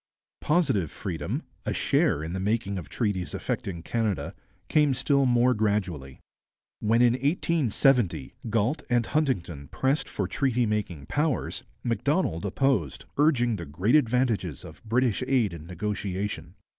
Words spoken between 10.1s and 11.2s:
treaty making